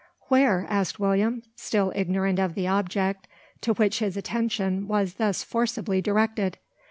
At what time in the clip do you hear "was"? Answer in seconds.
4.87-5.13